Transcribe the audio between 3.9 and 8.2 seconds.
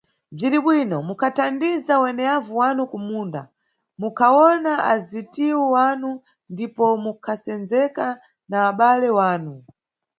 munkawona azitiwu wanu ndipo munʼkasendzeka